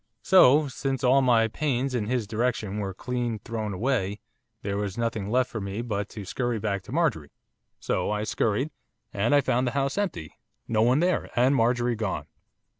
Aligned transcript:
So, 0.23 0.67
since 0.67 1.03
all 1.03 1.21
my 1.21 1.47
pains 1.47 1.93
in 1.93 2.07
his 2.07 2.25
direction 2.25 2.79
were 2.79 2.91
clean 2.91 3.37
thrown 3.37 3.71
away, 3.71 4.19
there 4.63 4.75
was 4.75 4.97
nothing 4.97 5.29
left 5.29 5.51
for 5.51 5.61
me 5.61 5.83
but 5.83 6.09
to 6.09 6.25
scurry 6.25 6.57
back 6.57 6.81
to 6.85 6.91
Marjorie, 6.91 7.33
so 7.79 8.09
I 8.09 8.23
scurried, 8.23 8.71
and 9.13 9.35
I 9.35 9.41
found 9.41 9.67
the 9.67 9.73
house 9.77 9.99
empty, 9.99 10.33
no 10.67 10.81
one 10.81 11.01
there, 11.01 11.29
and 11.35 11.55
Marjorie 11.55 11.93
gone. 11.97 12.25